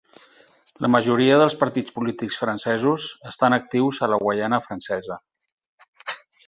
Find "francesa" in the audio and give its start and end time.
4.69-5.25